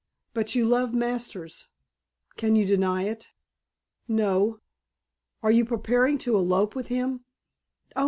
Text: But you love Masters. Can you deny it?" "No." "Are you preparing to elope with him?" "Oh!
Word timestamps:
But 0.33 0.55
you 0.55 0.65
love 0.65 0.95
Masters. 0.95 1.67
Can 2.35 2.55
you 2.55 2.65
deny 2.65 3.03
it?" 3.03 3.29
"No." 4.07 4.59
"Are 5.43 5.51
you 5.51 5.63
preparing 5.63 6.17
to 6.25 6.35
elope 6.35 6.73
with 6.73 6.87
him?" 6.87 7.23
"Oh! 7.95 7.99